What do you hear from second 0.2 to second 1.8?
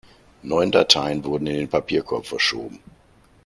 Neun Dateien wurden in den